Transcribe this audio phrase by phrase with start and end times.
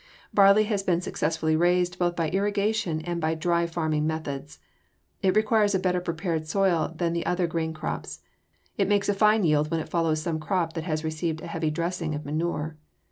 [0.33, 4.57] Barley has been successfully raised both by irrigation and by dry farming methods.
[5.21, 8.21] It requires a better prepared soil than the other grain crops;
[8.79, 12.15] it makes fine yields when it follows some crop that has received a heavy dressing
[12.15, 12.77] of manure.